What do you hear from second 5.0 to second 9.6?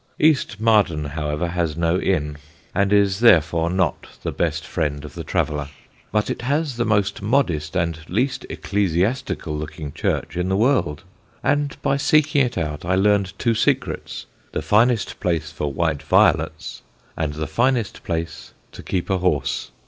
of the traveller; but it has the most modest and least ecclesiastical